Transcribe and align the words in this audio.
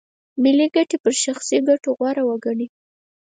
ملي 0.41 0.67
ګټې 0.75 0.97
پر 1.03 1.13
شخصي 1.23 1.57
ګټو 1.69 1.89
غوره 1.97 2.23
وګڼي. 2.25 2.67